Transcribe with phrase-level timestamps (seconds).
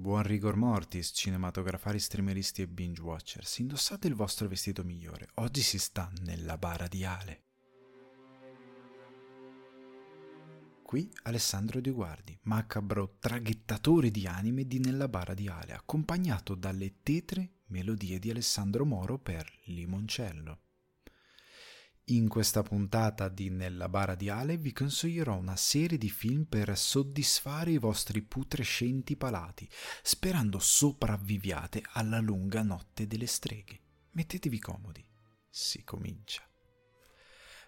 [0.00, 3.58] Buon rigor mortis, cinematografari, streameristi e binge watchers.
[3.58, 5.28] Indossate il vostro vestito migliore.
[5.34, 7.42] Oggi si sta nella bara di Ale.
[10.82, 17.02] Qui Alessandro Di Guardi, macabro traghettatore di anime di Nella bara di Ale, accompagnato dalle
[17.02, 20.69] tetre melodie di Alessandro Moro per Limoncello.
[22.04, 26.76] In questa puntata di Nella bara di Ale vi consiglierò una serie di film per
[26.76, 29.68] soddisfare i vostri putrescenti palati,
[30.02, 33.80] sperando sopravviviate alla lunga notte delle streghe.
[34.10, 35.06] Mettetevi comodi,
[35.48, 36.49] si comincia.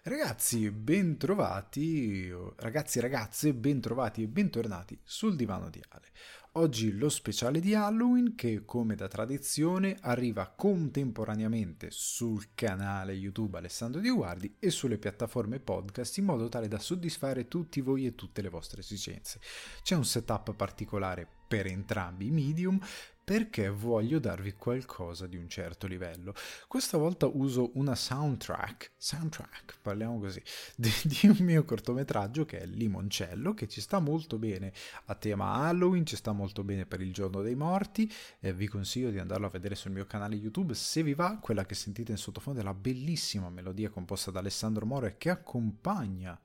[0.05, 6.07] Ragazzi, bentrovati, ragazzi e ragazze, bentrovati e bentornati sul divano di Ale.
[6.55, 14.01] Oggi lo speciale di Halloween che come da tradizione arriva contemporaneamente sul canale YouTube Alessandro
[14.01, 18.41] Di Guardi e sulle piattaforme podcast in modo tale da soddisfare tutti voi e tutte
[18.41, 19.39] le vostre esigenze.
[19.83, 22.77] C'è un setup particolare per entrambi i medium
[23.23, 26.33] perché voglio darvi qualcosa di un certo livello.
[26.67, 30.41] Questa volta uso una soundtrack, soundtrack, parliamo così,
[30.75, 34.73] di, di, un mio cortometraggio che è Limoncello, che ci sta molto bene
[35.05, 38.11] a tema Halloween, ci sta molto bene per il giorno dei morti.
[38.39, 41.37] Eh, vi consiglio di andarlo a vedere sul mio canale YouTube se vi va.
[41.39, 45.29] Quella che sentite in sottofondo è la bellissima melodia composta da Alessandro Moro e che
[45.29, 46.39] accompagna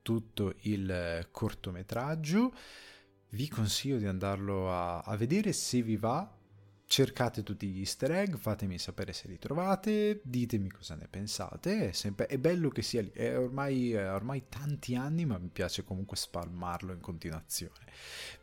[0.00, 2.52] tutto il cortometraggio
[3.34, 6.32] vi consiglio di andarlo a, a vedere se vi va
[6.86, 11.92] cercate tutti gli easter egg, fatemi sapere se li trovate, ditemi cosa ne pensate, è,
[11.92, 15.82] sempre, è bello che sia lì, è ormai, è ormai, tanti anni ma mi piace
[15.82, 17.92] comunque spalmarlo in continuazione.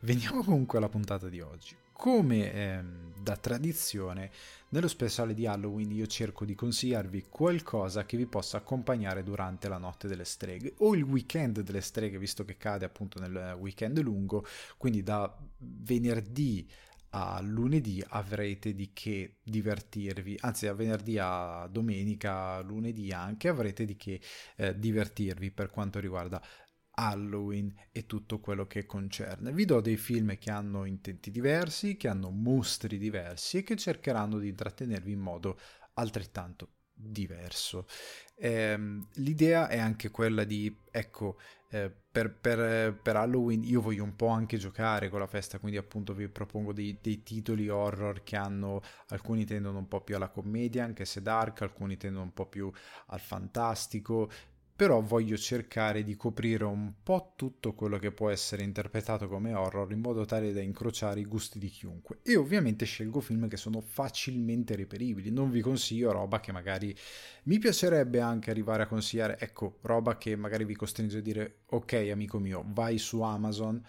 [0.00, 1.74] Veniamo comunque alla puntata di oggi.
[2.02, 4.32] Come ehm, da tradizione,
[4.70, 9.78] nello speciale di Halloween io cerco di consigliarvi qualcosa che vi possa accompagnare durante la
[9.78, 14.44] notte delle streghe o il weekend delle streghe, visto che cade appunto nel weekend lungo,
[14.78, 16.68] quindi da venerdì
[17.10, 23.94] a lunedì avrete di che divertirvi, anzi a venerdì a domenica, lunedì anche avrete di
[23.94, 24.20] che
[24.56, 26.42] eh, divertirvi per quanto riguarda
[26.94, 29.52] Halloween e tutto quello che concerne.
[29.52, 34.38] Vi do dei film che hanno intenti diversi, che hanno mostri diversi e che cercheranno
[34.38, 35.58] di intrattenervi in modo
[35.94, 37.86] altrettanto diverso.
[38.34, 38.78] Eh,
[39.14, 41.38] l'idea è anche quella di, ecco,
[41.70, 45.78] eh, per, per, per, Halloween io voglio un po' anche giocare con la festa, quindi
[45.78, 50.28] appunto vi propongo dei, dei, titoli horror che hanno, alcuni tendono un po' più alla
[50.28, 52.70] commedia, anche se dark, alcuni tendono un po' più
[53.06, 54.30] al fantastico,
[54.82, 59.92] però voglio cercare di coprire un po' tutto quello che può essere interpretato come horror
[59.92, 62.18] in modo tale da incrociare i gusti di chiunque.
[62.24, 66.92] E ovviamente scelgo film che sono facilmente reperibili, non vi consiglio roba che magari
[67.44, 72.08] mi piacerebbe anche arrivare a consigliare, ecco, roba che magari vi costringe a dire ok
[72.10, 73.80] amico mio, vai su Amazon,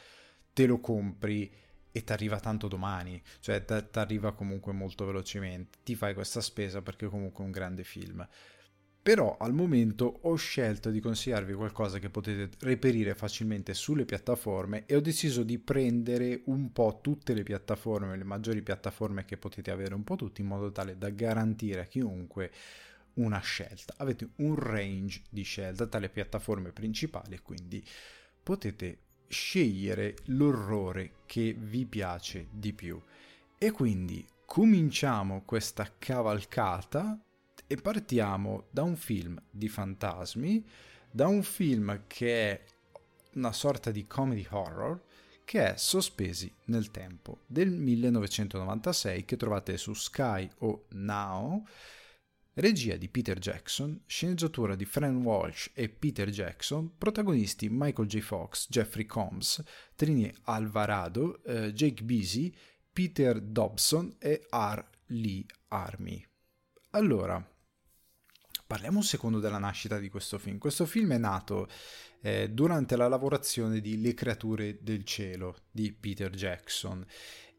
[0.54, 1.52] te lo compri
[1.92, 6.84] e ti arriva tanto domani, cioè ti arriva comunque molto velocemente, ti fai questa spesa
[6.84, 8.28] perché è comunque un grande film
[9.04, 14.96] però al momento ho scelto di consigliarvi qualcosa che potete reperire facilmente sulle piattaforme e
[14.96, 19.94] ho deciso di prendere un po' tutte le piattaforme, le maggiori piattaforme che potete avere
[19.94, 22.50] un po' tutti in modo tale da garantire a chiunque
[23.16, 23.94] una scelta.
[23.98, 27.86] Avete un range di scelta tra le piattaforme principali e quindi
[28.42, 33.02] potete scegliere l'orrore che vi piace di più.
[33.58, 37.20] E quindi cominciamo questa cavalcata
[37.74, 40.64] e partiamo da un film di fantasmi,
[41.10, 42.64] da un film che è
[43.34, 45.02] una sorta di comedy horror
[45.44, 51.66] che è Sospesi nel tempo del 1996 che trovate su Sky o Now,
[52.54, 58.20] regia di Peter Jackson, sceneggiatura di Fran Walsh e Peter Jackson, protagonisti Michael J.
[58.20, 59.64] Fox, Jeffrey Combs,
[59.96, 62.54] Trini Alvarado, eh, Jake Beasy,
[62.94, 64.88] Peter Dobson e R.
[65.08, 66.24] Lee Army.
[66.92, 67.44] Allora,
[68.74, 70.58] Parliamo un secondo della nascita di questo film.
[70.58, 71.68] Questo film è nato
[72.22, 77.06] eh, durante la lavorazione di Le creature del cielo di Peter Jackson,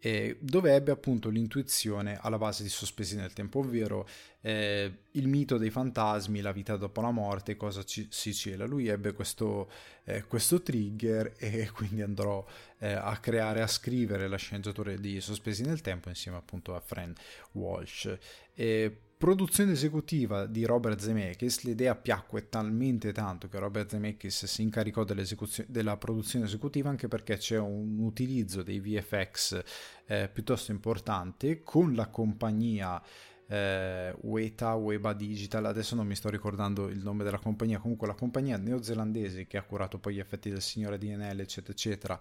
[0.01, 4.09] eh, dove ebbe appunto l'intuizione alla base di Sospesi nel tempo, ovvero
[4.41, 8.65] eh, il mito dei fantasmi, la vita dopo la morte, cosa ci, si cela.
[8.65, 9.71] Lui ebbe questo,
[10.03, 12.45] eh, questo trigger e quindi andrò
[12.81, 17.15] eh, a creare, a scrivere la sceneggiatura di Sospesi nel tempo insieme appunto a Fran
[17.53, 18.19] Walsh.
[18.53, 25.03] E produzione esecutiva di Robert Zemeckis, l'idea piacque talmente tanto che Robert Zemeckis si incaricò
[25.03, 29.62] della produzione esecutiva anche perché c'è un utilizzo dei VFX
[30.04, 33.03] eh, piuttosto importante con la compagnia
[33.47, 38.12] eh, Weta, Weba Digital, adesso non mi sto ricordando il nome della compagnia, comunque la
[38.12, 42.21] compagnia neozelandese che ha curato poi gli effetti del Signore DNL eccetera eccetera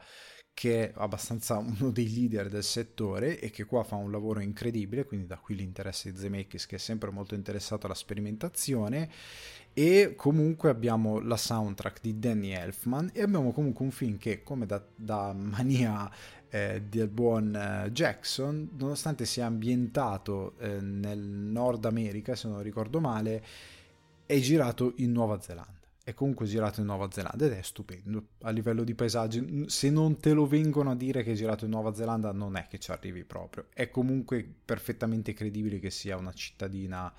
[0.54, 5.06] che è abbastanza uno dei leader del settore e che qua fa un lavoro incredibile,
[5.06, 9.10] quindi da qui l'interesse di Zemeckis che è sempre molto interessato alla sperimentazione.
[9.74, 14.68] E comunque abbiamo la soundtrack di Danny Elfman e abbiamo comunque un film che come
[14.68, 16.12] da, da mania
[16.50, 23.00] eh, del buon eh, Jackson nonostante sia ambientato eh, nel Nord America se non ricordo
[23.00, 23.44] male
[24.28, 28.50] è girato in Nuova Zelanda è comunque girato in Nuova Zelanda ed è stupendo a
[28.50, 29.66] livello di paesaggi.
[29.68, 32.68] Se non te lo vengono a dire che è girato in Nuova Zelanda, non è
[32.68, 33.68] che ci arrivi proprio.
[33.74, 37.12] È comunque perfettamente credibile che sia una cittadina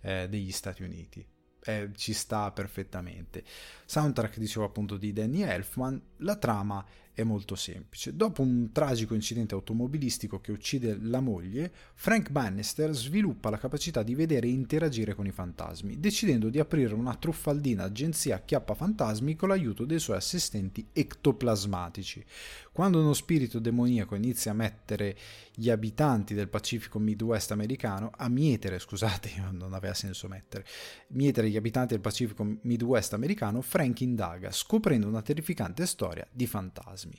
[0.00, 1.24] eh, degli Stati Uniti.
[1.62, 3.44] Eh, ci sta perfettamente.
[3.84, 6.00] Soundtrack, dicevo appunto, di Danny Elfman.
[6.18, 6.82] La trama
[7.20, 8.14] è molto semplice.
[8.14, 14.14] Dopo un tragico incidente automobilistico che uccide la moglie, Frank Bannister sviluppa la capacità di
[14.14, 19.48] vedere e interagire con i fantasmi, decidendo di aprire una truffaldina agenzia acchiappa fantasmi con
[19.48, 22.24] l'aiuto dei suoi assistenti ectoplasmatici.
[22.72, 25.16] Quando uno spirito demoniaco inizia a mettere
[25.54, 30.64] gli abitanti del Pacifico Midwest americano, a mietere, scusate, non aveva senso mettere,
[31.08, 37.09] mietere gli abitanti del Pacifico Midwest americano, Frank indaga, scoprendo una terrificante storia di fantasmi.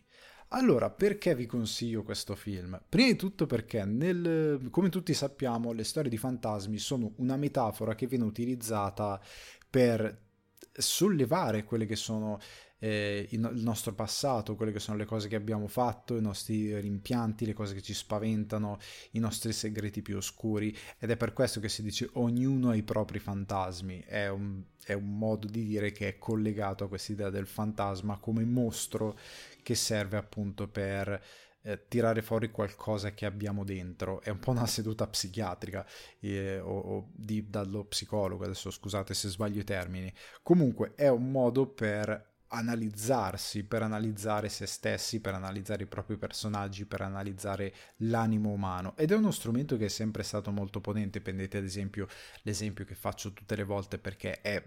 [0.53, 2.81] Allora, perché vi consiglio questo film?
[2.89, 7.95] Prima di tutto perché, nel, come tutti sappiamo, le storie di fantasmi sono una metafora
[7.95, 9.21] che viene utilizzata
[9.69, 10.29] per
[10.73, 12.39] sollevare quelle che sono
[12.83, 17.45] eh, il, nostro passato, quelle che sono le cose che abbiamo fatto, i nostri rimpianti,
[17.45, 18.79] le cose che ci spaventano,
[19.11, 22.81] i nostri segreti più oscuri ed è per questo che si dice ognuno ha i
[22.81, 27.29] propri fantasmi, è un, è un modo di dire che è collegato a questa idea
[27.29, 29.15] del fantasma come mostro
[29.61, 31.23] che serve appunto per
[31.61, 34.21] eh, tirare fuori qualcosa che abbiamo dentro.
[34.21, 35.85] È un po' una seduta psichiatrica
[36.19, 40.11] eh, o, o di, dallo psicologo, adesso scusate se sbaglio i termini.
[40.41, 46.85] Comunque è un modo per analizzarsi, per analizzare se stessi, per analizzare i propri personaggi,
[46.85, 48.95] per analizzare l'animo umano.
[48.97, 52.07] Ed è uno strumento che è sempre stato molto potente, prendete ad esempio
[52.43, 54.63] l'esempio che faccio tutte le volte perché è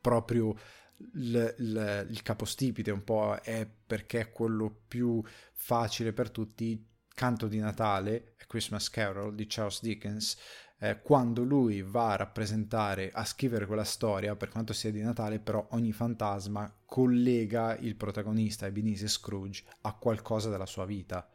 [0.00, 0.54] proprio
[1.14, 5.22] il, il, il capostipite un po' è perché è quello più
[5.52, 6.86] facile per tutti.
[7.12, 10.38] Canto di Natale, Christmas Carol di Charles Dickens
[10.82, 15.38] eh, quando lui va a rappresentare, a scrivere quella storia, per quanto sia di Natale,
[15.38, 21.28] però ogni fantasma collega il protagonista Ebenezer Scrooge a qualcosa della sua vita.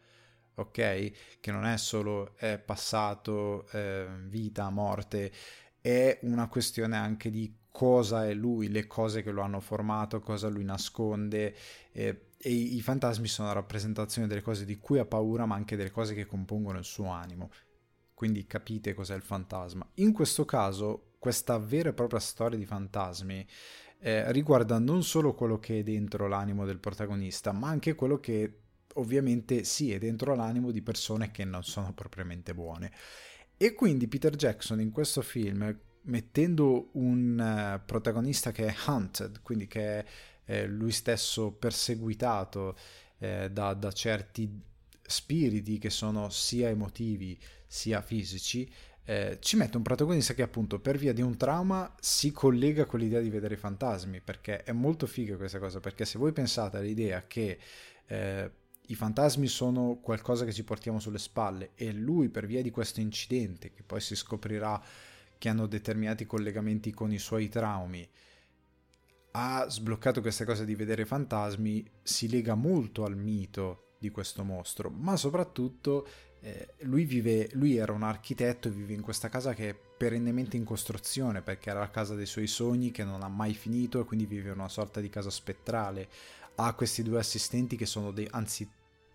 [0.56, 1.12] Ok?
[1.40, 5.32] Che non è solo eh, passato, eh, vita, morte,
[5.80, 10.48] è una questione anche di cosa è lui, le cose che lo hanno formato, cosa
[10.48, 11.56] lui nasconde.
[11.92, 15.76] Eh, e i fantasmi sono la rappresentazione delle cose di cui ha paura, ma anche
[15.76, 17.50] delle cose che compongono il suo animo
[18.16, 19.88] quindi capite cos'è il fantasma.
[19.96, 23.46] In questo caso, questa vera e propria storia di fantasmi
[24.00, 28.60] eh, riguarda non solo quello che è dentro l'animo del protagonista, ma anche quello che
[28.96, 32.92] ovviamente sì è dentro l'animo di persone che non sono propriamente buone.
[33.58, 39.68] E quindi Peter Jackson in questo film, mettendo un uh, protagonista che è hunted, quindi
[39.68, 40.06] che è
[40.46, 42.78] eh, lui stesso perseguitato
[43.18, 44.74] eh, da, da certi
[45.06, 47.38] spiriti che sono sia emotivi
[47.68, 48.72] sia fisici,
[49.08, 53.00] eh, ci mette un protagonista che appunto per via di un trauma si collega con
[53.00, 56.78] l'idea di vedere i fantasmi, perché è molto figa questa cosa, perché se voi pensate
[56.78, 57.60] all'idea che
[58.08, 58.52] eh,
[58.88, 63.00] i fantasmi sono qualcosa che ci portiamo sulle spalle e lui per via di questo
[63.00, 64.82] incidente, che poi si scoprirà
[65.38, 68.08] che hanno determinati collegamenti con i suoi traumi,
[69.32, 74.90] ha sbloccato questa cosa di vedere fantasmi, si lega molto al mito di questo mostro,
[74.90, 76.08] ma soprattutto
[76.42, 80.58] eh, lui, vive, lui era un architetto e vive in questa casa che è perennemente
[80.58, 84.06] in costruzione perché era la casa dei suoi sogni che non ha mai finito e
[84.06, 86.08] quindi vive una sorta di casa spettrale.
[86.56, 88.70] Ha questi due assistenti che sono dei, anzi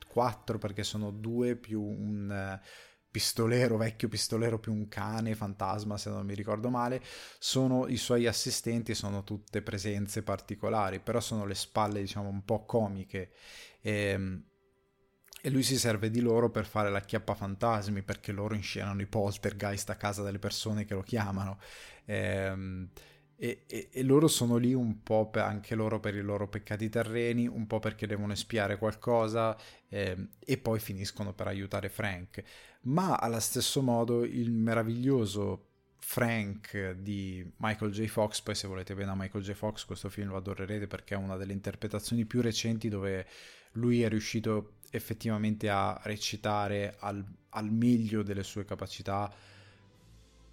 [0.09, 2.67] quattro perché sono due più un uh,
[3.11, 7.01] pistolero, vecchio pistolero più un cane fantasma se non mi ricordo male,
[7.39, 12.65] sono i suoi assistenti, sono tutte presenze particolari, però sono le spalle diciamo un po'
[12.65, 13.31] comiche.
[13.81, 14.45] E, ehm,
[15.42, 19.06] e lui si serve di loro per fare la chiappa fantasmi perché loro inscenano i
[19.06, 21.59] poltergeist a casa delle persone che lo chiamano
[22.04, 22.88] ehm,
[23.37, 26.90] e, e, e, loro sono lì un po' per, anche loro per i loro peccati
[26.90, 29.56] terreni un po' perché devono espiare qualcosa
[29.88, 32.42] ehm, e poi finiscono per aiutare Frank
[32.82, 38.06] ma allo stesso modo il meraviglioso Frank di Michael J.
[38.06, 39.52] Fox poi se volete bene a Michael J.
[39.52, 43.26] Fox questo film lo adorerete perché è una delle interpretazioni più recenti dove
[43.73, 49.32] lui è riuscito effettivamente a recitare al, al meglio delle sue capacità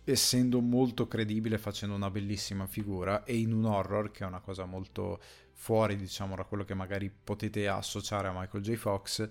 [0.04, 4.66] essendo molto credibile facendo una bellissima figura e in un horror che è una cosa
[4.66, 5.20] molto
[5.52, 8.76] fuori diciamo da quello che magari potete associare a Michael J.
[8.76, 9.28] Fox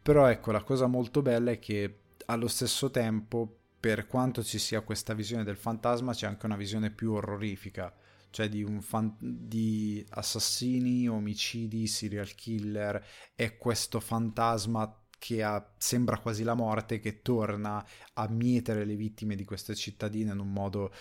[0.00, 4.80] però ecco la cosa molto bella è che allo stesso tempo per quanto ci sia
[4.80, 7.92] questa visione del fantasma c'è anche una visione più orrorifica
[8.30, 13.04] cioè di, fan- di assassini, omicidi, serial killer
[13.34, 19.34] e questo fantasma che ha, sembra quasi la morte, che torna a mietere le vittime
[19.34, 20.92] di queste cittadine in un modo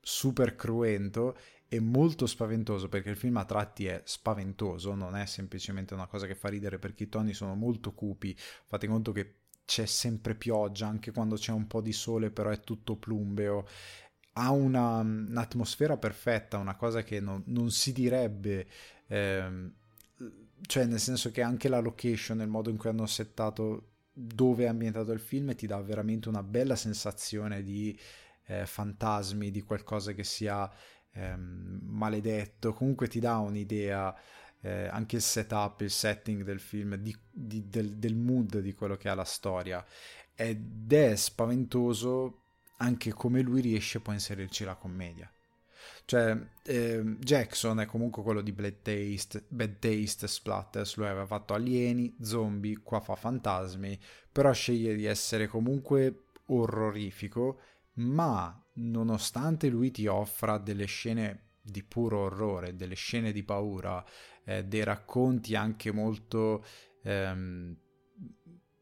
[0.00, 1.36] super cruento
[1.68, 6.26] e molto spaventoso perché il film a tratti è spaventoso, non è semplicemente una cosa
[6.26, 8.36] che fa ridere perché i toni sono molto cupi,
[8.66, 12.60] fate conto che c'è sempre pioggia anche quando c'è un po' di sole però è
[12.60, 13.66] tutto plumbeo
[14.34, 18.66] ha una, un'atmosfera perfetta una cosa che non, non si direbbe
[19.06, 19.72] ehm,
[20.66, 24.68] cioè nel senso che anche la location, il modo in cui hanno settato dove è
[24.68, 27.98] ambientato il film ti dà veramente una bella sensazione di
[28.46, 30.70] eh, fantasmi, di qualcosa che sia
[31.12, 34.14] ehm, maledetto, comunque ti dà un'idea,
[34.60, 38.96] eh, anche il setup, il setting del film, di, di, del, del mood di quello
[38.96, 39.84] che è la storia.
[40.34, 42.41] Ed è spaventoso
[42.78, 45.32] anche come lui riesce poi a inserirci la commedia.
[46.04, 51.54] Cioè, eh, Jackson è comunque quello di Bad Taste, Bad Taste Splatters, lui aveva fatto
[51.54, 53.98] alieni, zombie, qua fa fantasmi,
[54.30, 57.60] però sceglie di essere comunque orrorifico,
[57.94, 64.04] ma nonostante lui ti offra delle scene di puro orrore, delle scene di paura,
[64.44, 66.64] eh, dei racconti anche molto
[67.04, 67.76] ehm,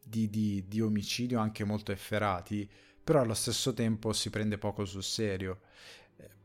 [0.03, 2.69] di, di, di omicidio, anche molto efferati,
[3.03, 5.61] però allo stesso tempo si prende poco sul serio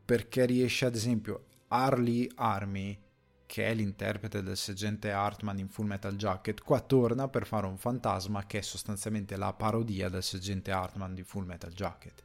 [0.04, 2.96] perché riesce ad esempio Harley Army
[3.46, 7.78] che è l'interprete del sergente Hartman in Full Metal Jacket, qua torna per fare un
[7.78, 12.24] fantasma che è sostanzialmente la parodia del sergente Hartman di Full Metal Jacket.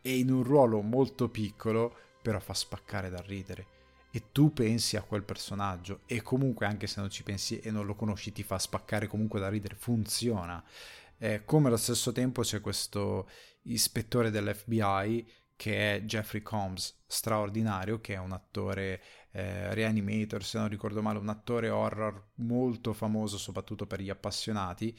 [0.00, 3.74] E in un ruolo molto piccolo, però fa spaccare da ridere.
[4.12, 7.84] E tu pensi a quel personaggio, e comunque anche se non ci pensi e non
[7.84, 10.62] lo conosci, ti fa spaccare comunque da ridere, funziona.
[11.18, 13.28] Eh, come allo stesso tempo c'è questo
[13.62, 20.68] ispettore dell'FBI che è Jeffrey Combs, straordinario, che è un attore eh, reanimator, se non
[20.68, 24.96] ricordo male, un attore horror molto famoso soprattutto per gli appassionati,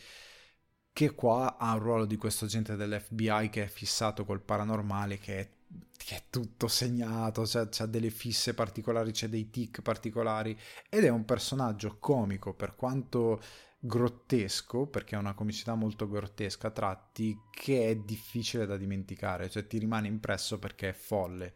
[0.91, 5.39] che qua ha un ruolo di questo agente dell'FBI che è fissato col paranormale, che
[5.39, 5.49] è,
[5.95, 10.57] che è tutto segnato, cioè, ha delle fisse particolari, c'è dei tic particolari,
[10.89, 13.39] ed è un personaggio comico per quanto
[13.79, 19.67] grottesco, perché è una comicità molto grottesca a tratti, che è difficile da dimenticare, cioè
[19.67, 21.55] ti rimane impresso perché è folle.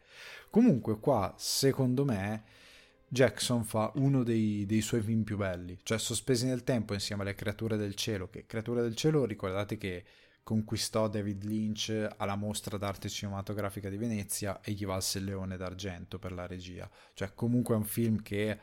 [0.50, 2.44] Comunque qua, secondo me,
[3.08, 7.36] Jackson fa uno dei, dei, suoi film più belli, cioè Sospesi nel tempo insieme alle
[7.36, 10.06] Creature del Cielo, che Creature del Cielo ricordate che
[10.44, 16.20] conquistò David Lynch alla mostra d'arte cinematografica di Venezia e gli valse il Leone d'Argento
[16.20, 18.58] per la regia, cioè comunque è un film che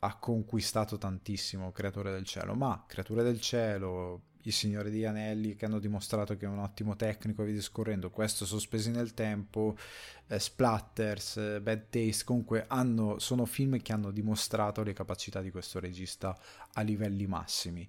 [0.00, 5.66] ha conquistato tantissimo Creatore del Cielo, ma Creature del Cielo, i Signori di Anelli che
[5.66, 9.76] hanno dimostrato che è un ottimo tecnico e via discorrendo, questo sospesi nel tempo,
[10.28, 15.50] eh, Splatters, eh, Bad Taste, comunque hanno, sono film che hanno dimostrato le capacità di
[15.50, 16.36] questo regista
[16.74, 17.86] a livelli massimi.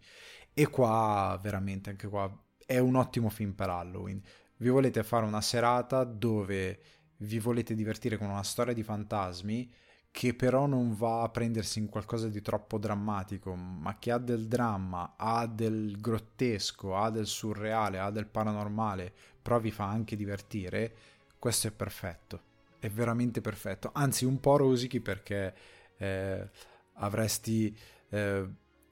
[0.53, 2.29] E qua veramente anche qua
[2.65, 4.21] è un ottimo film per Halloween.
[4.57, 6.79] Vi volete fare una serata dove
[7.17, 9.71] vi volete divertire con una storia di fantasmi
[10.11, 14.47] che però non va a prendersi in qualcosa di troppo drammatico, ma che ha del
[14.47, 20.93] dramma, ha del grottesco, ha del surreale, ha del paranormale, però vi fa anche divertire,
[21.39, 22.49] questo è perfetto.
[22.77, 23.91] È veramente perfetto.
[23.93, 25.55] Anzi, un po' rosichi perché
[25.97, 26.49] eh,
[26.95, 27.75] avresti,
[28.09, 28.47] eh,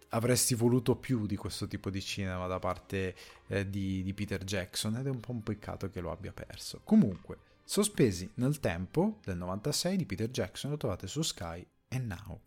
[0.10, 3.16] avresti voluto più di questo tipo di cinema da parte
[3.48, 6.82] eh, di, di Peter Jackson ed è un po' un peccato che lo abbia perso.
[6.84, 7.38] Comunque,
[7.72, 12.42] Sospesi nel tempo del 96 di Peter Jackson lo trovate su Sky e Now.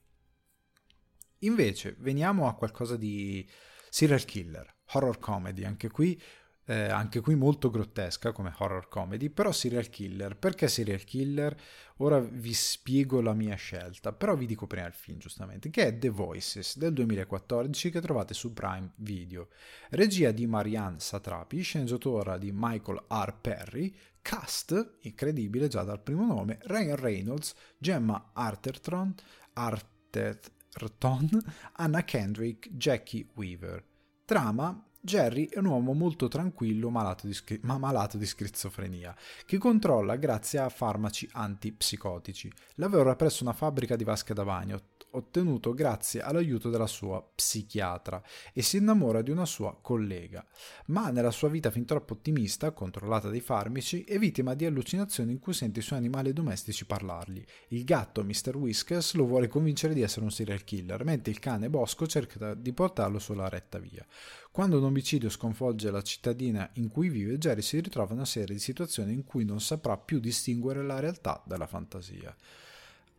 [1.39, 3.49] Invece veniamo a qualcosa di
[3.89, 6.21] serial killer, horror comedy, anche qui
[6.65, 10.37] eh, anche qui molto grottesca come horror comedy, però serial killer.
[10.37, 11.57] Perché serial killer?
[11.99, 15.99] Ora vi spiego la mia scelta, però vi dico prima il film giustamente, che è
[15.99, 19.49] The Voices del 2014 che trovate su Prime Video.
[19.91, 23.35] Regia di Marianne Satrapi, sceneggiatura di Michael R.
[23.41, 29.15] Perry, cast, incredibile già dal primo nome, Ryan Reynolds, Gemma Arterton,
[29.55, 31.29] Arterton,
[31.75, 33.85] Anna Kendrick, Jackie Weaver.
[34.25, 39.13] Trama Jerry è un uomo molto tranquillo malato di, ma malato di schizofrenia,
[39.45, 42.49] che controlla grazie a farmaci antipsicotici.
[42.77, 44.81] Lavora presso una fabbrica di vasche da bagno,
[45.13, 50.47] ottenuto grazie all'aiuto della sua psichiatra e si innamora di una sua collega,
[50.87, 55.39] ma nella sua vita fin troppo ottimista, controllata dai farmaci, è vittima di allucinazioni in
[55.39, 57.45] cui sente i suoi animali domestici parlargli.
[57.69, 58.57] Il gatto, Mr.
[58.57, 62.73] Whiskers, lo vuole convincere di essere un serial killer, mentre il cane Bosco cerca di
[62.73, 64.07] portarlo sulla retta via.
[64.51, 68.55] Quando un omicidio sconvolge la cittadina in cui vive, Jerry si ritrova in una serie
[68.55, 72.37] di situazioni in cui non saprà più distinguere la realtà dalla fantasia.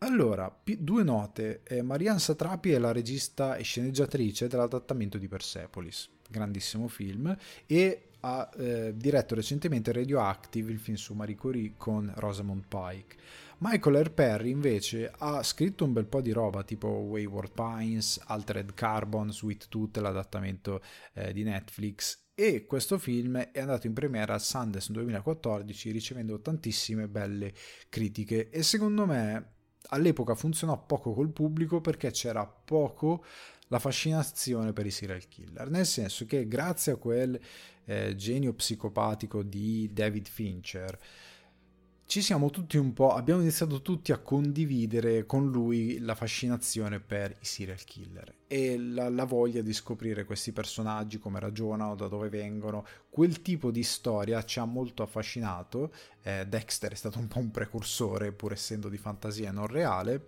[0.04, 1.62] Allora, due note.
[1.64, 7.34] Eh, Marianne Satrapi è la regista e sceneggiatrice dell'adattamento di Persepolis, grandissimo film,
[7.66, 13.16] e ha eh, diretto recentemente Radioactive, il film su Marie Curie con Rosamund Pike.
[13.60, 14.12] Michael R.
[14.12, 19.70] Perry invece ha scritto un bel po' di roba tipo Wayward Pines, Altered Carbon, Sweet
[19.70, 20.82] Tooth, l'adattamento
[21.14, 27.08] eh, di Netflix e questo film è andato in premiera al Sundance 2014 ricevendo tantissime
[27.08, 27.54] belle
[27.88, 29.52] critiche e secondo me
[29.90, 33.24] all'epoca funzionò poco col pubblico perché c'era poco
[33.68, 37.40] la fascinazione per i serial killer, nel senso che grazie a quel
[37.86, 41.00] eh, genio psicopatico di David Fincher
[42.06, 47.36] ci siamo tutti un po', abbiamo iniziato tutti a condividere con lui la fascinazione per
[47.40, 52.30] i serial killer e la, la, voglia di scoprire questi personaggi, come ragionano, da dove
[52.30, 52.86] vengono.
[53.10, 55.92] Quel tipo di storia ci ha molto affascinato.
[56.22, 60.24] Eh, Dexter è stato un po' un precursore, pur essendo di fantasia non reale.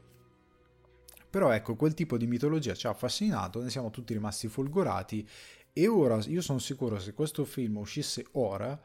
[1.29, 5.27] Però ecco, quel tipo di mitologia ci ha affascinato, ne siamo tutti rimasti folgorati
[5.74, 8.82] e ora io sono sicuro se questo film uscisse ora,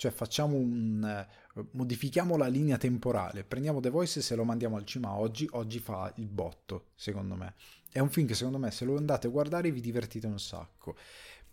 [0.00, 1.26] cioè facciamo un
[1.72, 6.10] modifichiamo la linea temporale, prendiamo The Voice e lo mandiamo al cinema oggi, oggi fa
[6.16, 7.54] il botto, secondo me.
[7.92, 10.96] È un film che secondo me se lo andate a guardare vi divertite un sacco,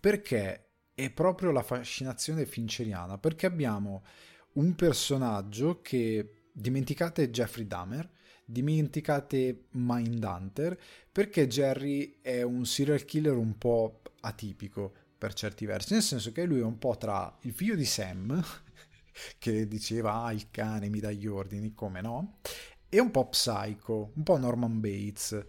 [0.00, 4.02] perché è proprio la fascinazione finceriana, perché abbiamo
[4.54, 8.08] un personaggio che dimenticate Jeffrey Dahmer,
[8.46, 10.74] dimenticate Mindhunter,
[11.12, 16.44] perché Jerry è un serial killer un po' atipico per certi versi, nel senso che
[16.44, 18.42] lui è un po' tra il figlio di Sam,
[19.38, 22.38] che diceva ah il cane mi dà gli ordini, come no?
[22.88, 25.46] E un po' psycho, un po' Norman Bates,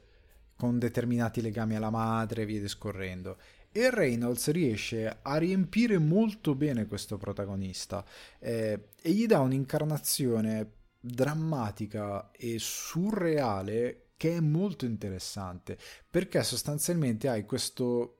[0.55, 3.37] con determinati legami alla madre e via discorrendo.
[3.71, 8.03] E Reynolds riesce a riempire molto bene questo protagonista
[8.39, 15.77] eh, e gli dà un'incarnazione drammatica e surreale che è molto interessante
[16.09, 18.18] perché sostanzialmente hai questo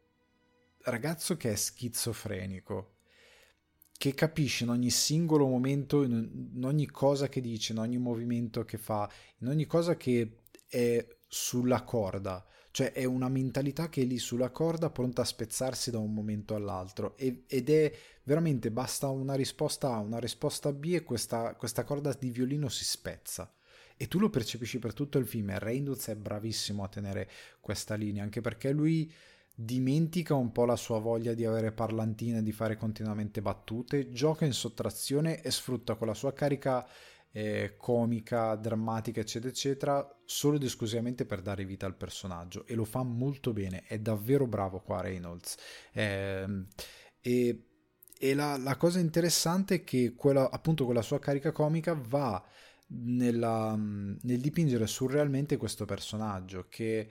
[0.89, 2.95] ragazzo che è schizofrenico
[3.99, 8.77] che capisce in ogni singolo momento, in ogni cosa che dice, in ogni movimento che
[8.77, 10.37] fa, in ogni cosa che
[10.69, 12.45] è sulla corda.
[12.71, 16.55] Cioè è una mentalità che è lì sulla corda pronta a spezzarsi da un momento
[16.55, 17.91] all'altro ed è
[18.23, 22.85] veramente basta una risposta A, una risposta B e questa, questa corda di violino si
[22.85, 23.51] spezza
[23.97, 27.95] e tu lo percepisci per tutto il film e Reynolds è bravissimo a tenere questa
[27.95, 29.11] linea anche perché lui
[29.61, 34.53] dimentica un po' la sua voglia di avere parlantina di fare continuamente battute, gioca in
[34.53, 36.87] sottrazione e sfrutta con la sua carica
[37.31, 42.85] eh, comica, drammatica, eccetera, eccetera, solo ed esclusivamente per dare vita al personaggio e lo
[42.85, 45.57] fa molto bene, è davvero bravo qua Reynolds.
[45.91, 46.65] Eh,
[47.19, 47.63] e,
[48.17, 52.41] e la, la, cosa interessante è che quella, appunto quella sua carica comica va
[52.87, 57.09] nella, nel dipingere surrealmente questo personaggio che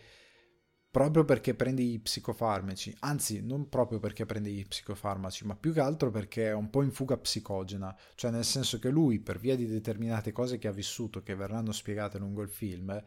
[0.91, 5.81] proprio perché prende i psicofarmaci, anzi non proprio perché prende i psicofarmaci, ma più che
[5.81, 9.55] altro perché è un po' in fuga psicogena, cioè nel senso che lui per via
[9.55, 13.03] di determinate cose che ha vissuto, che verranno spiegate lungo il film,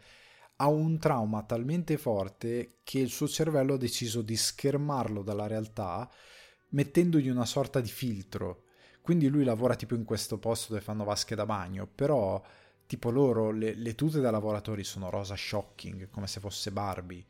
[0.58, 6.10] ha un trauma talmente forte che il suo cervello ha deciso di schermarlo dalla realtà
[6.70, 8.66] mettendogli una sorta di filtro.
[9.02, 12.40] Quindi lui lavora tipo in questo posto dove fanno vasche da bagno, però
[12.86, 17.26] tipo loro le, le tute da lavoratori sono rosa shocking, come se fosse Barbie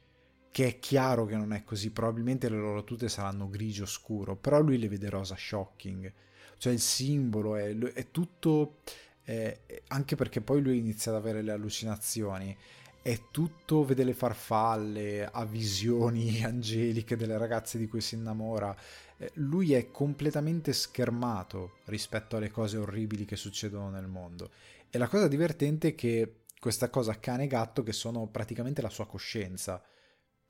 [0.51, 4.59] che è chiaro che non è così, probabilmente le loro tute saranno grigio scuro, però
[4.59, 6.11] lui le vede rosa shocking,
[6.57, 8.79] cioè il simbolo è, è tutto,
[9.23, 12.55] è, anche perché poi lui inizia ad avere le allucinazioni,
[13.01, 18.75] è tutto, vede le farfalle, ha visioni angeliche delle ragazze di cui si innamora,
[19.17, 24.51] eh, lui è completamente schermato rispetto alle cose orribili che succedono nel mondo.
[24.89, 28.89] E la cosa divertente è che questa cosa cane e gatto che sono praticamente la
[28.89, 29.81] sua coscienza,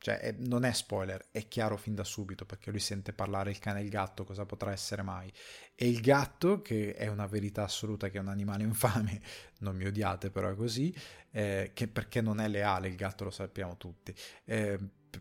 [0.02, 3.60] cioè, è, non è spoiler, è chiaro fin da subito perché lui sente parlare il
[3.60, 5.32] cane e il gatto, cosa potrà essere mai.
[5.76, 9.22] E il gatto, che è una verità assoluta, che è un animale infame,
[9.60, 10.92] non mi odiate però è così,
[11.30, 14.12] eh, che perché non è leale, il gatto lo sappiamo tutti,
[14.46, 14.80] eh,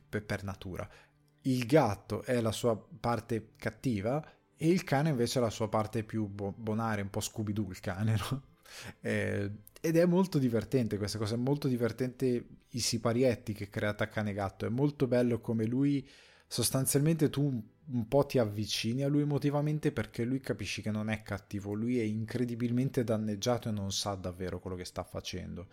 [0.08, 0.88] p- per natura.
[1.42, 6.04] Il gatto è la sua parte cattiva e il cane invece è la sua parte
[6.04, 8.42] più bo- bonaria, un po' Scooby-Doo il cane, no?
[9.00, 14.66] Eh, ed è molto divertente questa cosa, è molto divertente i siparietti che crea Takanegatto,
[14.66, 16.06] è molto bello come lui
[16.52, 21.08] sostanzialmente tu un, un po' ti avvicini a lui emotivamente perché lui capisci che non
[21.08, 25.68] è cattivo, lui è incredibilmente danneggiato e non sa davvero quello che sta facendo.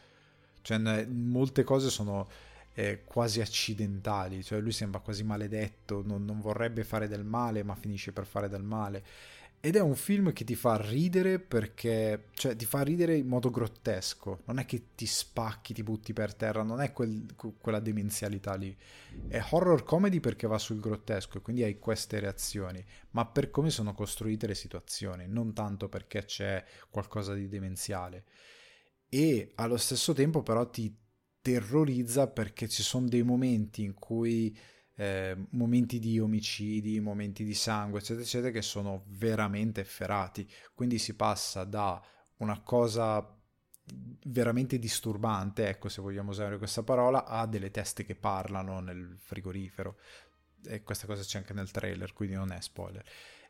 [0.61, 2.29] Cioè molte cose sono
[2.73, 7.73] eh, quasi accidentali, cioè lui sembra quasi maledetto, non, non vorrebbe fare del male ma
[7.73, 9.03] finisce per fare del male
[9.59, 13.49] ed è un film che ti fa ridere perché, cioè, ti fa ridere in modo
[13.49, 14.41] grottesco.
[14.45, 18.75] Non è che ti spacchi, ti butti per terra, non è quel, quella demenzialità lì.
[19.27, 23.71] È horror comedy perché va sul grottesco e quindi hai queste reazioni, ma per come
[23.71, 28.25] sono costruite le situazioni, non tanto perché c'è qualcosa di demenziale.
[29.09, 30.95] E allo stesso tempo, però, ti
[31.41, 34.55] terrorizza perché ci sono dei momenti in cui
[34.97, 40.49] eh, momenti di omicidi, momenti di sangue, eccetera, eccetera, che sono veramente efferati.
[40.73, 42.01] Quindi si passa da
[42.37, 43.35] una cosa
[44.25, 49.97] veramente disturbante, ecco se vogliamo usare questa parola, a delle teste che parlano nel frigorifero.
[50.65, 53.05] E questa cosa c'è anche nel trailer, quindi non è spoiler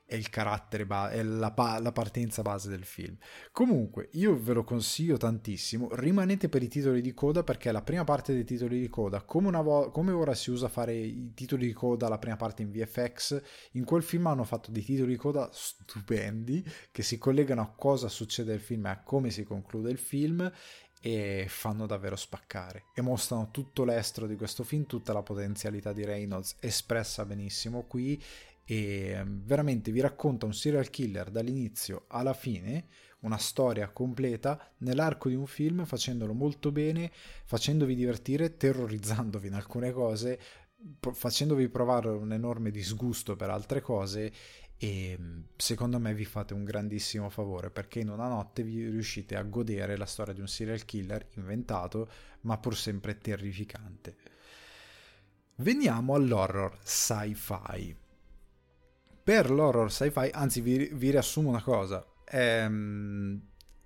[0.07, 3.17] è il carattere, ba- è la, pa- la, partenza base del film.
[3.51, 5.89] Comunque, io ve lo consiglio tantissimo.
[5.91, 9.51] Rimanete per i titoli di coda perché la prima parte dei titoli di coda, come,
[9.61, 13.41] vo- come ora si usa fare i titoli di coda, la prima parte in VFX,
[13.73, 18.07] in quel film hanno fatto dei titoli di coda stupendi che si collegano a cosa
[18.07, 20.49] succede nel film e a come si conclude il film
[21.01, 26.05] e fanno davvero spaccare e mostrano tutto l'estro di questo film, tutta la potenzialità di
[26.05, 28.21] Reynolds espressa benissimo qui
[28.69, 35.29] e ehm, veramente vi racconta un serial killer dall'inizio alla fine, una storia completa nell'arco
[35.29, 37.09] di un film facendolo molto bene,
[37.45, 40.37] facendovi divertire, terrorizzandovi in alcune cose,
[40.99, 44.33] facendovi provare un enorme disgusto per altre cose
[44.75, 49.37] e ehm, secondo me vi fate un grandissimo favore perché in una notte vi riuscite
[49.37, 52.09] a godere la storia di un serial killer inventato
[52.41, 54.17] ma pur sempre terrificante.
[55.55, 58.05] Veniamo all'horror sci-fi
[59.27, 63.37] per l'horror sci-fi, anzi vi, vi riassumo una cosa, ehm,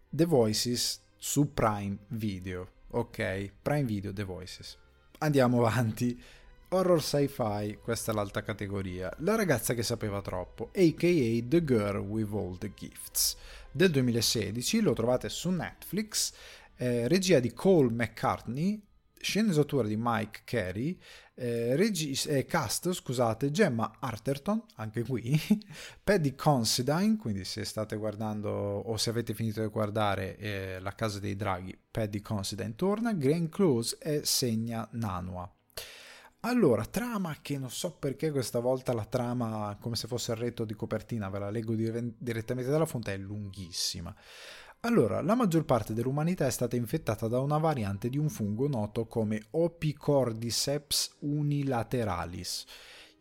[0.07, 3.51] The Voices su Prime Video, ok?
[3.59, 4.77] Prime Video, The Voices.
[5.17, 6.21] Andiamo avanti.
[6.69, 9.11] Horror sci-fi, questa è l'alta categoria.
[9.21, 13.35] La ragazza che sapeva troppo, aka The Girl with All the Gifts,
[13.71, 16.33] del 2016, lo trovate su Netflix,
[16.75, 18.79] eh, regia di Cole McCartney,
[19.19, 20.99] sceneggiatura di Mike Carey,
[21.41, 25.35] eh, regi- eh, cast, scusate, Gemma Arterton, anche qui,
[26.03, 31.17] Paddy Considine, quindi se state guardando o se avete finito di guardare eh, La casa
[31.17, 35.51] dei draghi, Paddy Considine torna, Glenn Close e Segna Nanua.
[36.41, 40.63] Allora, trama che non so perché questa volta la trama, come se fosse il retto
[40.63, 44.15] di copertina, ve la leggo direttamente dalla fonte, è lunghissima.
[44.83, 49.05] Allora, la maggior parte dell'umanità è stata infettata da una variante di un fungo noto
[49.05, 52.65] come Opicordyceps unilateralis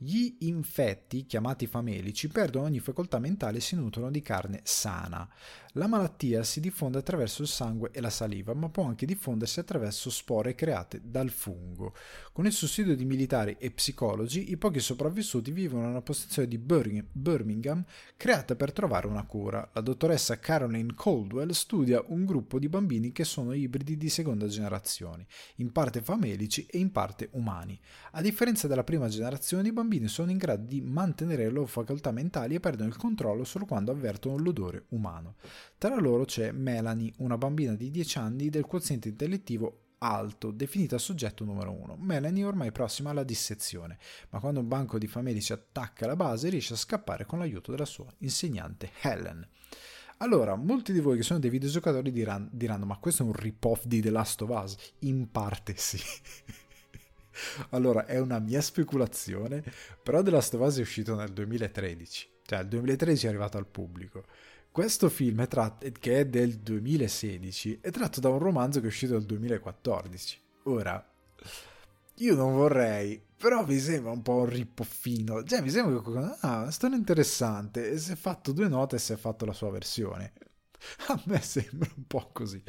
[0.02, 5.28] gli infetti, chiamati famelici, perdono ogni facoltà mentale e si nutrono di carne sana.
[5.74, 10.11] La malattia si diffonde attraverso il sangue e la saliva, ma può anche diffondersi attraverso
[10.11, 11.94] spore create dal fungo.
[12.33, 16.59] Con il sussidio di militari e psicologi, i pochi sopravvissuti vivono in una posizione di
[16.59, 17.85] Birmingham
[18.16, 19.70] creata per trovare una cura.
[19.72, 25.26] La dottoressa Caroline Caldwell studia un gruppo di bambini che sono ibridi di seconda generazione,
[25.56, 27.78] in parte famelici e in parte umani.
[28.12, 32.11] A differenza della prima generazione, i bambini sono in grado di mantenere le loro facoltà
[32.11, 35.37] mentali e perdono il controllo solo quando avvertono l'odore umano.
[35.78, 41.44] Tra loro c'è Melanie, una bambina di 10 anni del quoziente intellettivo alto, definita soggetto
[41.44, 41.96] numero 1.
[41.98, 43.98] Melanie è ormai prossima alla dissezione,
[44.30, 47.84] ma quando un banco di famelici attacca la base riesce a scappare con l'aiuto della
[47.84, 49.46] sua insegnante Helen.
[50.18, 53.84] Allora, molti di voi che sono dei videogiocatori diranno, diranno ma questo è un rip-off
[53.84, 54.76] di The Last of Us?
[55.00, 55.98] In parte sì.
[57.70, 59.62] Allora, è una mia speculazione,
[60.02, 63.66] però The Last of Us è uscito nel 2013, cioè il 2013 è arrivato al
[63.66, 64.24] pubblico.
[64.72, 68.88] Questo film, è tratto, che è del 2016, è tratto da un romanzo che è
[68.88, 70.38] uscito nel 2014.
[70.64, 71.04] Ora,
[72.16, 75.42] io non vorrei, però mi sembra un po' un ripoffino.
[75.42, 76.37] Cioè, mi sembra che...
[76.40, 77.98] Ah, storia interessante.
[77.98, 80.33] Si è fatto due note e si è fatto la sua versione.
[81.09, 82.62] A me sembra un po' così,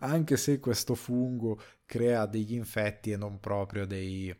[0.00, 4.34] anche se questo fungo crea degli infetti e non proprio dei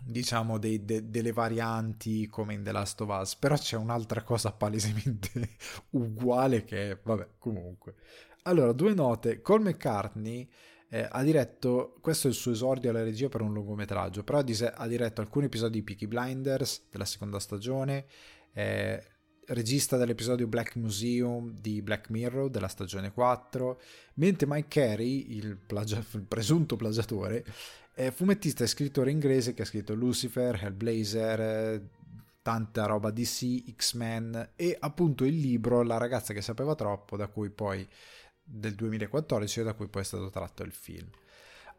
[0.00, 4.52] diciamo dei, de, delle varianti come in The Last of Us, però c'è un'altra cosa
[4.52, 5.56] palesemente
[5.90, 7.94] uguale che vabbè, comunque.
[8.42, 10.48] Allora, due note, Cole McCartney
[10.90, 14.86] eh, ha diretto, questo è il suo esordio alla regia per un lungometraggio, però ha
[14.86, 18.06] diretto alcuni episodi di Peaky Blinders della seconda stagione,
[18.54, 19.02] eh,
[19.48, 23.80] regista dell'episodio Black Museum di Black Mirror della stagione 4,
[24.14, 27.44] mentre Mike Carey, il, plagia- il presunto plagiatore,
[27.98, 31.82] è fumettista e scrittore inglese che ha scritto Lucifer, Hellblazer,
[32.42, 37.50] tanta roba DC, X-Men e appunto il libro La ragazza che sapeva troppo, da cui
[37.50, 37.84] poi
[38.40, 41.10] del 2014 da cui poi è stato tratto il film.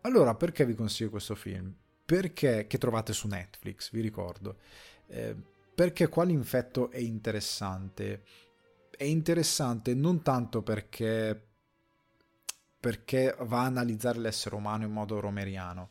[0.01, 1.73] Allora, perché vi consiglio questo film?
[2.03, 4.57] Perché che trovate su Netflix, vi ricordo.
[5.07, 5.33] Eh,
[5.73, 8.23] perché qua l'infetto è interessante.
[8.89, 11.45] È interessante non tanto perché
[12.79, 15.89] perché va a analizzare l'essere umano in modo romeriano,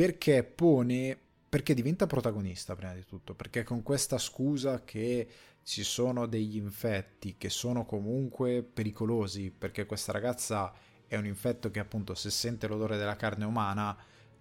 [0.00, 1.14] perché pone
[1.46, 5.28] perché diventa protagonista prima di tutto, perché con questa scusa che
[5.62, 10.72] ci sono degli infetti che sono comunque pericolosi, perché questa ragazza
[11.06, 13.94] è un infetto che appunto se sente l'odore della carne umana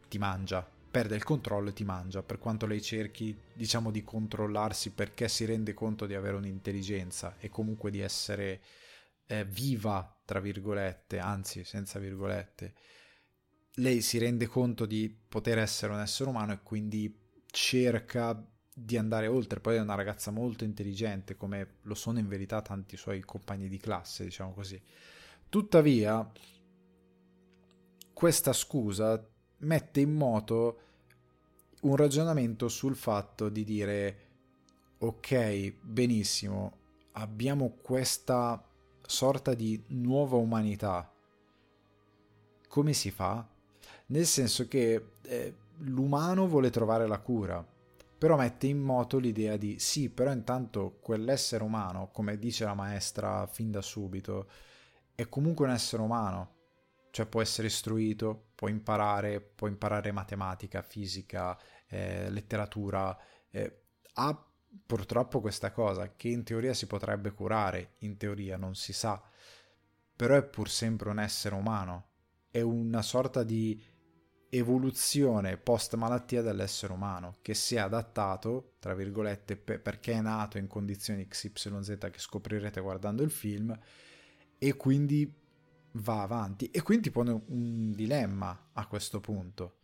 [0.08, 4.92] ti mangia, perde il controllo e ti mangia, per quanto lei cerchi diciamo di controllarsi
[4.92, 8.62] perché si rende conto di avere un'intelligenza e comunque di essere
[9.28, 12.76] eh, viva, tra virgolette, anzi senza virgolette
[13.80, 17.14] lei si rende conto di poter essere un essere umano e quindi
[17.46, 18.42] cerca
[18.74, 19.60] di andare oltre.
[19.60, 23.78] Poi è una ragazza molto intelligente, come lo sono in verità tanti suoi compagni di
[23.78, 24.82] classe, diciamo così.
[25.50, 26.30] Tuttavia,
[28.14, 29.26] questa scusa
[29.60, 30.80] mette in moto
[31.82, 34.28] un ragionamento sul fatto di dire
[35.00, 36.78] ok, benissimo,
[37.14, 38.62] abbiamo questa
[39.02, 41.12] sorta di nuova umanità.
[42.68, 43.48] Come si fa?
[44.10, 47.66] Nel senso che eh, l'umano vuole trovare la cura,
[48.18, 53.48] però mette in moto l'idea di sì, però intanto quell'essere umano, come dice la maestra
[53.48, 54.50] fin da subito,
[55.16, 56.56] è comunque un essere umano,
[57.12, 63.18] cioè può essere istruito, può imparare, può imparare matematica, fisica, eh, letteratura,
[63.50, 63.82] eh,
[64.14, 64.46] ha
[64.86, 69.22] purtroppo questa cosa che in teoria si potrebbe curare, in teoria non si sa,
[70.16, 72.08] però è pur sempre un essere umano,
[72.52, 73.82] è una sorta di
[74.50, 80.58] evoluzione post malattia dell'essere umano che si è adattato, tra virgolette, pe- perché è nato
[80.58, 83.78] in condizioni XYZ che scoprirete guardando il film
[84.58, 85.32] e quindi
[85.94, 86.70] va avanti.
[86.72, 89.78] E quindi pone un dilemma a questo punto.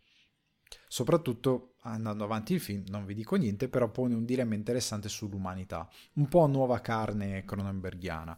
[0.88, 5.88] Soprattutto andando avanti il film, non vi dico niente, però pone un dilemma interessante sull'umanità,
[6.14, 8.36] un po' nuova carne cronenberghiana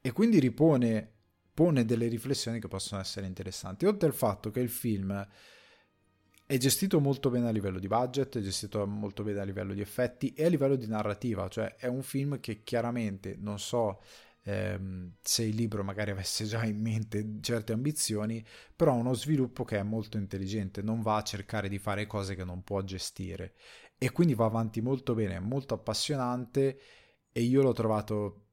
[0.00, 1.12] e quindi ripone
[1.52, 5.26] pone delle riflessioni che possono essere interessanti, oltre al fatto che il film
[6.50, 9.80] è gestito molto bene a livello di budget, è gestito molto bene a livello di
[9.80, 14.02] effetti e a livello di narrativa, cioè è un film che chiaramente non so
[14.42, 19.62] ehm, se il libro magari avesse già in mente certe ambizioni, però ha uno sviluppo
[19.62, 23.54] che è molto intelligente, non va a cercare di fare cose che non può gestire.
[23.96, 26.80] E quindi va avanti molto bene, è molto appassionante
[27.30, 28.46] e io l'ho trovato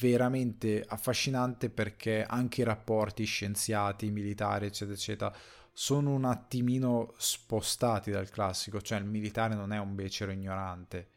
[0.00, 5.36] veramente affascinante perché anche i rapporti scienziati, militari, eccetera, eccetera,
[5.72, 11.08] sono un attimino spostati dal classico, cioè il militare non è un becero ignorante,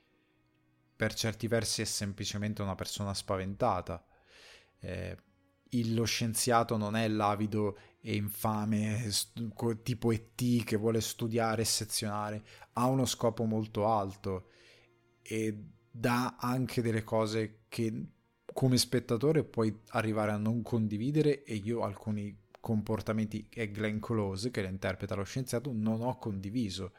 [0.95, 4.03] per certi versi è semplicemente una persona spaventata.
[4.79, 5.17] Eh,
[5.85, 9.09] lo scienziato non è l'avido e infame
[9.81, 14.49] tipo ET che vuole studiare e sezionare, ha uno scopo molto alto
[15.21, 15.57] e
[15.89, 18.07] dà anche delle cose che
[18.53, 24.61] come spettatore puoi arrivare a non condividere e io alcuni comportamenti e Glenn Close, che
[24.61, 26.93] la interpreta lo scienziato, non ho condiviso.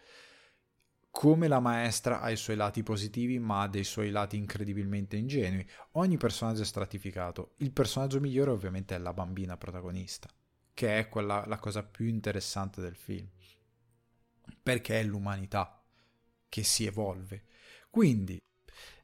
[1.10, 5.66] Come la maestra ha i suoi lati positivi, ma ha dei suoi lati incredibilmente ingenui.
[5.92, 7.54] Ogni personaggio è stratificato.
[7.58, 10.28] Il personaggio migliore, ovviamente, è la bambina protagonista,
[10.74, 13.26] che è quella, la cosa più interessante del film.
[14.62, 15.82] Perché è l'umanità
[16.46, 17.44] che si evolve.
[17.88, 18.38] Quindi,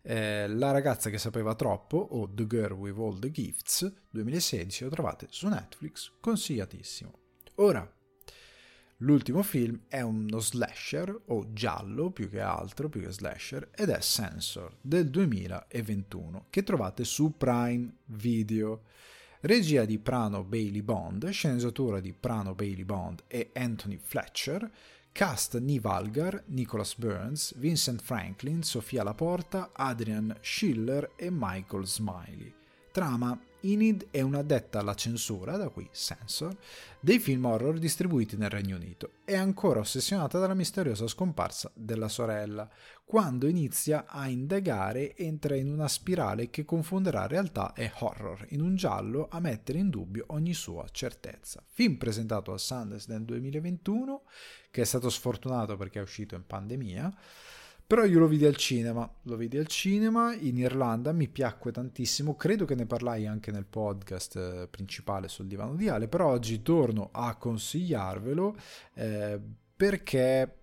[0.03, 4.91] eh, La ragazza che sapeva troppo o The Girl with All the Gifts 2016 lo
[4.91, 7.13] trovate su Netflix, consigliatissimo.
[7.57, 7.89] Ora,
[8.99, 14.01] l'ultimo film è uno slasher o giallo più che altro, più che slasher, ed è
[14.01, 18.83] Sensor del 2021 che trovate su Prime Video.
[19.43, 24.71] Regia di Prano Bailey Bond, sceneggiatura di Prano Bailey Bond e Anthony Fletcher,
[25.12, 32.55] Cast Nivalgar, Nicholas Burns, Vincent Franklin, Sofia Laporta, Adrian Schiller e Michael Smiley.
[32.92, 36.57] Trama Enid è un'addetta alla censura, da qui Censor,
[36.99, 39.12] dei film horror distribuiti nel Regno Unito.
[39.25, 42.68] È ancora ossessionata dalla misteriosa scomparsa della sorella.
[43.05, 48.77] Quando inizia a indagare entra in una spirale che confonderà realtà e horror, in un
[48.77, 51.62] giallo a mettere in dubbio ogni sua certezza.
[51.66, 54.23] Film presentato a Sundance nel 2021,
[54.70, 57.12] che è stato sfortunato perché è uscito in pandemia,
[57.90, 62.37] Però io lo vidi al cinema, lo vidi al cinema in Irlanda, mi piacque tantissimo,
[62.37, 66.62] credo che ne parlai anche nel podcast eh, principale sul divano di Ale, però oggi
[66.62, 68.57] torno a consigliarvelo
[68.94, 69.40] eh,
[69.74, 70.59] perché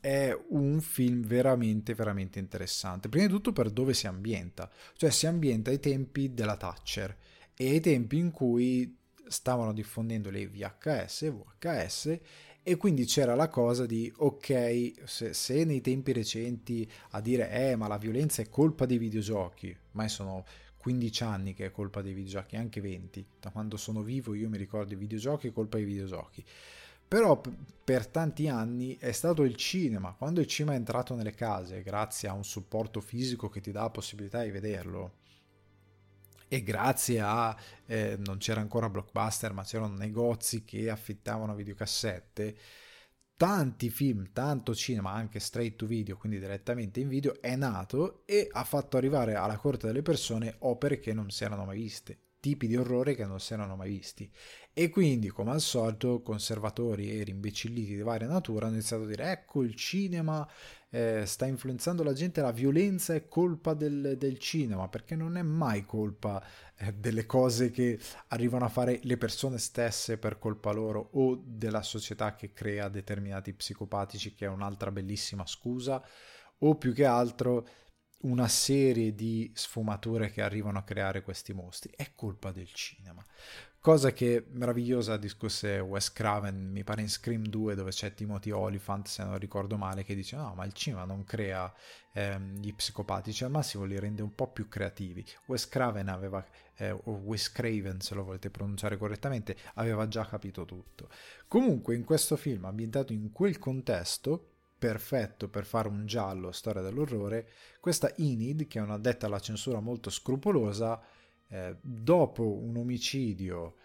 [0.00, 3.08] è un film veramente veramente interessante.
[3.08, 7.16] Prima di tutto per dove si ambienta, cioè si ambienta ai tempi della Thatcher
[7.54, 12.18] e ai tempi in cui stavano diffondendo le VHS, VHS
[12.66, 17.76] e quindi c'era la cosa di ok, se, se, nei tempi recenti a dire eh
[17.76, 20.44] ma la violenza è colpa dei videogiochi, ma sono
[20.78, 24.56] 15 anni che è colpa dei videogiochi, anche 20, da quando sono vivo io mi
[24.56, 26.42] ricordo i videogiochi, colpa dei videogiochi.
[27.06, 27.38] Però
[27.84, 32.28] per tanti anni è stato il cinema, quando il cinema è entrato nelle case, grazie
[32.28, 35.16] a un supporto fisico che ti dà la possibilità di vederlo,
[36.48, 42.56] e grazie a eh, non c'era ancora blockbuster ma c'erano negozi che affittavano videocassette
[43.36, 48.48] tanti film, tanto cinema, anche straight to video, quindi direttamente in video, è nato e
[48.50, 52.66] ha fatto arrivare alla corte delle persone opere che non si erano mai viste, tipi
[52.66, 54.30] di orrore che non si erano mai visti.
[54.76, 59.30] E quindi, come al solito, conservatori e rimbecilliti di varia natura hanno iniziato a dire
[59.30, 60.44] ecco il cinema
[60.90, 65.42] eh, sta influenzando la gente, la violenza è colpa del, del cinema, perché non è
[65.42, 66.44] mai colpa
[66.76, 71.82] eh, delle cose che arrivano a fare le persone stesse per colpa loro o della
[71.82, 76.04] società che crea determinati psicopatici, che è un'altra bellissima scusa,
[76.58, 77.66] o più che altro
[78.22, 81.92] una serie di sfumature che arrivano a creare questi mostri.
[81.94, 83.24] È colpa del cinema.
[83.84, 89.06] Cosa che meravigliosa discusse Wes Craven, mi pare in Scream 2, dove c'è Timothy Oliphant,
[89.06, 91.70] se non ricordo male, che dice no, ma il cinema non crea
[92.14, 95.22] ehm, gli psicopatici, al massimo li rende un po' più creativi.
[95.44, 96.42] Wes Craven aveva,
[96.76, 101.10] eh, o Wes Craven, se lo volete pronunciare correttamente, aveva già capito tutto.
[101.46, 107.50] Comunque in questo film, ambientato in quel contesto, perfetto per fare un giallo storia dell'orrore,
[107.80, 110.98] questa Enid, che è una detta alla censura molto scrupolosa,
[111.48, 113.76] eh, dopo un omicidio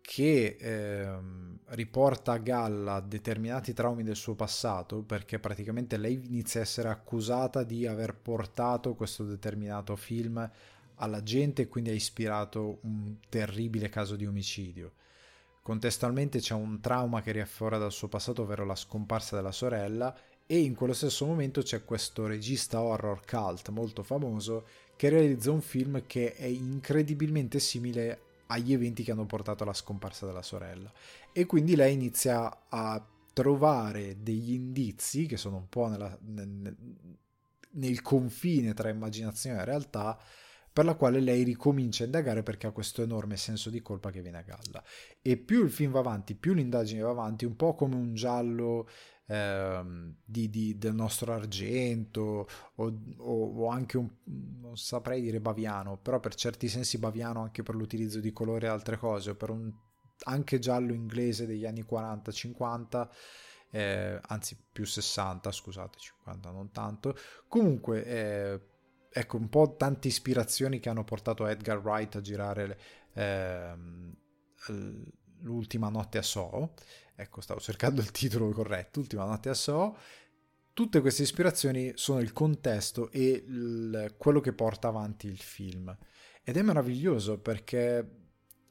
[0.00, 1.18] che eh,
[1.66, 7.62] riporta a galla determinati traumi del suo passato, perché praticamente lei inizia a essere accusata
[7.62, 10.50] di aver portato questo determinato film
[10.96, 14.94] alla gente e quindi ha ispirato un terribile caso di omicidio.
[15.62, 20.14] Contestualmente c'è un trauma che riaffora dal suo passato, ovvero la scomparsa della sorella,
[20.52, 25.60] e in quello stesso momento c'è questo regista horror cult molto famoso che realizza un
[25.60, 30.92] film che è incredibilmente simile agli eventi che hanno portato alla scomparsa della sorella.
[31.32, 33.00] E quindi lei inizia a
[33.32, 36.76] trovare degli indizi che sono un po' nella, nel,
[37.70, 40.18] nel confine tra immaginazione e realtà
[40.72, 44.20] per la quale lei ricomincia a indagare perché ha questo enorme senso di colpa che
[44.20, 44.82] viene a galla.
[45.22, 48.88] E più il film va avanti, più l'indagine va avanti, un po' come un giallo
[49.32, 54.10] Ehm, di, di, del nostro argento o, o, o, anche un,
[54.60, 58.68] non saprei dire baviano, però per certi sensi baviano anche per l'utilizzo di colori e
[58.68, 59.72] altre cose, o per un
[60.24, 63.08] anche giallo inglese degli anni 40-50,
[63.70, 67.16] eh, anzi più 60, scusate, 50 non tanto.
[67.46, 68.60] Comunque, eh,
[69.12, 72.78] ecco, un po' tante ispirazioni che hanno portato Edgar Wright a girare
[73.14, 73.74] eh,
[75.42, 76.74] l'ultima notte a Soho
[77.20, 79.96] ecco stavo cercando il titolo corretto, Ultima notte a So,
[80.72, 85.96] tutte queste ispirazioni sono il contesto e il, quello che porta avanti il film.
[86.42, 88.18] Ed è meraviglioso perché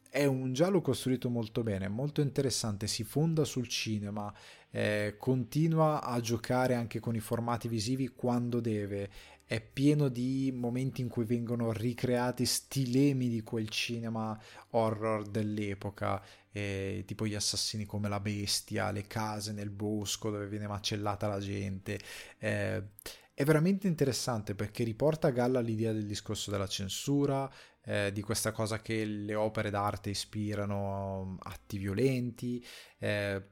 [0.09, 4.33] è un giallo costruito molto bene, molto interessante, si fonda sul cinema,
[4.71, 9.09] eh, continua a giocare anche con i formati visivi quando deve,
[9.49, 17.01] è pieno di momenti in cui vengono ricreati stilemi di quel cinema horror dell'epoca, eh,
[17.07, 21.99] tipo gli assassini come la bestia, le case nel bosco dove viene macellata la gente.
[22.37, 22.89] Eh,
[23.33, 27.51] è veramente interessante perché riporta a galla l'idea del discorso della censura,
[27.85, 32.63] eh, di questa cosa che le opere d'arte ispirano atti violenti,
[32.99, 33.43] eh,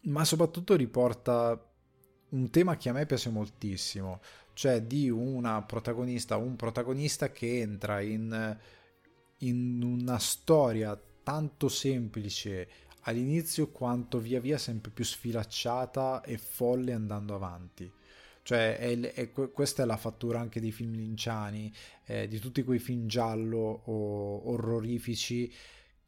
[0.00, 1.62] ma soprattutto riporta
[2.30, 4.20] un tema che a me piace moltissimo,
[4.58, 8.58] cioè di una protagonista, un protagonista che entra in,
[9.38, 12.68] in una storia tanto semplice
[13.02, 17.88] all'inizio quanto via via sempre più sfilacciata e folle andando avanti.
[18.42, 21.72] Cioè, è, è, questa è la fattura anche dei film linciani,
[22.06, 25.54] eh, di tutti quei film giallo o orrorifici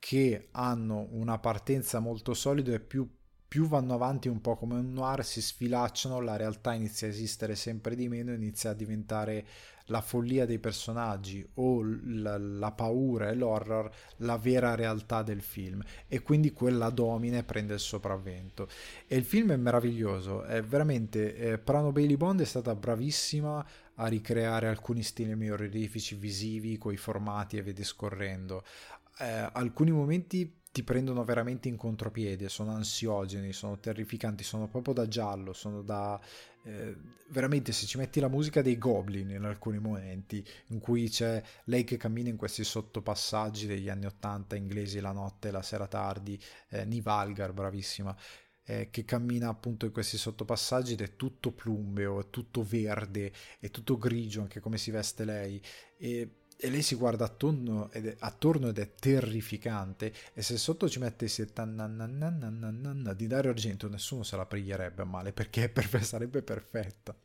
[0.01, 3.09] che hanno una partenza molto solida e più
[3.51, 7.57] più vanno avanti un po' come un noir, si sfilacciano, la realtà inizia a esistere
[7.57, 9.45] sempre di meno, inizia a diventare
[9.87, 15.83] la follia dei personaggi o la, la paura e l'horror la vera realtà del film
[16.07, 18.69] e quindi quella domina e prende il sopravvento.
[19.09, 21.35] E il film è meraviglioso, è veramente...
[21.35, 27.57] Eh, Prano Bailey Bond è stata bravissima a ricreare alcuni stili migliorifici visivi, coi formati
[27.57, 28.63] e vedi scorrendo.
[29.19, 35.09] Eh, alcuni momenti ti prendono veramente in contropiede, sono ansiogeni, sono terrificanti, sono proprio da
[35.09, 36.21] giallo, sono da...
[36.63, 36.95] Eh,
[37.29, 41.85] veramente se ci metti la musica dei goblin in alcuni momenti in cui c'è lei
[41.85, 46.85] che cammina in questi sottopassaggi degli anni 80 inglesi la notte, la sera tardi, eh,
[46.85, 48.15] Nivalgar, bravissima,
[48.65, 53.71] eh, che cammina appunto in questi sottopassaggi ed è tutto plumbeo, è tutto verde, è
[53.71, 55.61] tutto grigio anche come si veste lei.
[55.97, 60.91] E e lei si guarda attorno ed, è, attorno ed è terrificante e se sotto
[60.91, 61.43] ci mettessi
[63.17, 67.17] di Dario Argento nessuno se la pregherebbe a male perché perfe- sarebbe perfetta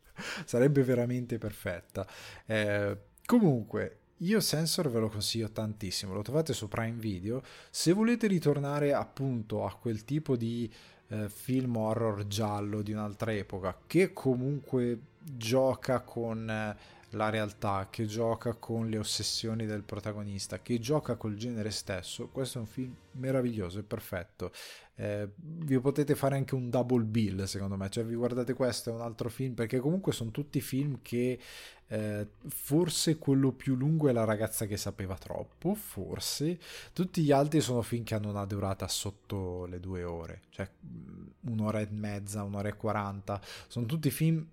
[0.45, 2.07] sarebbe veramente perfetta
[2.45, 8.27] eh, comunque io Sensor ve lo consiglio tantissimo lo trovate su Prime Video se volete
[8.27, 10.71] ritornare appunto a quel tipo di
[11.07, 18.05] eh, film horror giallo di un'altra epoca che comunque gioca con eh, la realtà, che
[18.05, 22.95] gioca con le ossessioni del protagonista, che gioca col genere stesso, questo è un film
[23.11, 24.51] meraviglioso, è perfetto.
[24.95, 28.93] Eh, vi potete fare anche un double bill secondo me, cioè vi guardate questo è
[28.93, 31.39] un altro film, perché comunque sono tutti film che
[31.87, 36.57] eh, forse quello più lungo è La ragazza che sapeva troppo, forse.
[36.93, 41.27] Tutti gli altri sono film che hanno una durata sotto le due ore, cioè mm,
[41.51, 43.39] un'ora e mezza, un'ora e quaranta.
[43.67, 44.45] Sono tutti film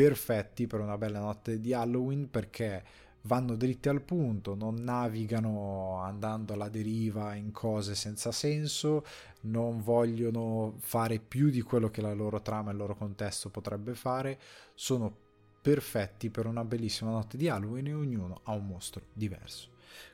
[0.00, 2.82] perfetti per una bella notte di Halloween perché
[3.24, 9.04] vanno dritti al punto, non navigano andando alla deriva in cose senza senso,
[9.42, 13.94] non vogliono fare più di quello che la loro trama e il loro contesto potrebbe
[13.94, 14.40] fare,
[14.72, 15.14] sono
[15.60, 19.68] perfetti per una bellissima notte di Halloween e ognuno ha un mostro diverso.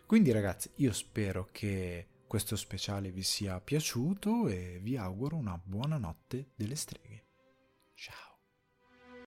[0.05, 5.97] Quindi ragazzi, io spero che questo speciale vi sia piaciuto e vi auguro una buona
[5.97, 7.25] notte delle streghe.